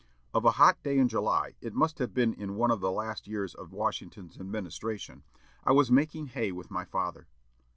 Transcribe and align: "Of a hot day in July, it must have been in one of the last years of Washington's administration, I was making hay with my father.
"Of 0.33 0.45
a 0.45 0.51
hot 0.57 0.81
day 0.81 0.97
in 0.97 1.07
July, 1.09 1.53
it 1.61 1.75
must 1.75 1.99
have 1.99 2.11
been 2.11 2.33
in 2.33 2.55
one 2.55 2.71
of 2.71 2.79
the 2.79 2.91
last 2.91 3.27
years 3.27 3.53
of 3.53 3.71
Washington's 3.71 4.39
administration, 4.39 5.21
I 5.63 5.73
was 5.73 5.91
making 5.91 6.29
hay 6.29 6.51
with 6.51 6.71
my 6.71 6.85
father. 6.85 7.27